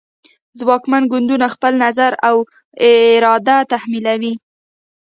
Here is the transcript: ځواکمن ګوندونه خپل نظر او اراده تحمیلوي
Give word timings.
ځواکمن 0.59 1.03
ګوندونه 1.11 1.47
خپل 1.55 1.73
نظر 1.85 2.11
او 2.27 2.35
اراده 3.17 3.57
تحمیلوي 3.71 4.33